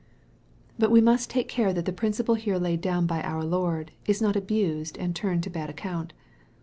But 0.79 0.89
we 0.89 0.99
must 0.99 1.29
take 1.29 1.47
care 1.47 1.73
that 1.73 1.85
the 1.85 1.93
principle 1.93 2.33
here 2.33 2.57
laid 2.57 2.81
down 2.81 3.05
by 3.05 3.21
our 3.21 3.43
Lord, 3.43 3.91
is 4.07 4.19
not 4.19 4.35
abused 4.35 4.97
and 4.97 5.15
turned 5.15 5.43
to 5.43 5.51
bad 5.51 5.69
account. 5.69 6.11